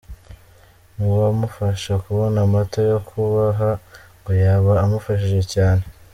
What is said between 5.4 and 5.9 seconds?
cyane.